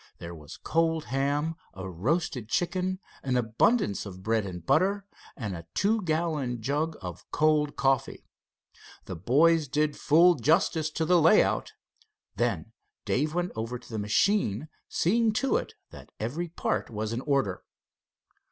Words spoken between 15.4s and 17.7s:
it that every part was in order.